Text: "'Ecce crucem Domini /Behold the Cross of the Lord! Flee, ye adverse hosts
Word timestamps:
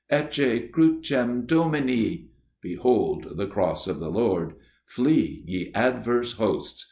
"'Ecce 0.11 0.71
crucem 0.71 1.45
Domini 1.45 2.31
/Behold 2.65 3.37
the 3.37 3.45
Cross 3.45 3.85
of 3.85 3.99
the 3.99 4.09
Lord! 4.09 4.53
Flee, 4.87 5.43
ye 5.45 5.71
adverse 5.75 6.33
hosts 6.39 6.79